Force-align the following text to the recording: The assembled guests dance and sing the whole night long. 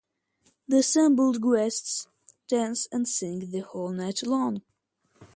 The 0.67 0.79
assembled 0.79 1.43
guests 1.43 2.07
dance 2.47 2.87
and 2.91 3.07
sing 3.07 3.51
the 3.51 3.59
whole 3.59 3.89
night 3.91 4.23
long. 4.25 4.63